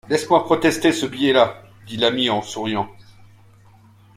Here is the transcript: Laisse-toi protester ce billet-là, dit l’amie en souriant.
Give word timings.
Laisse-toi 0.09 0.43
protester 0.45 0.93
ce 0.93 1.05
billet-là, 1.05 1.61
dit 1.85 1.97
l’amie 1.97 2.31
en 2.31 2.41
souriant. 2.41 2.89